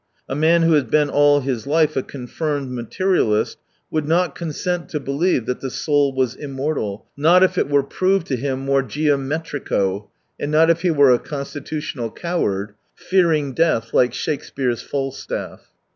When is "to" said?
4.89-4.99, 8.25-8.35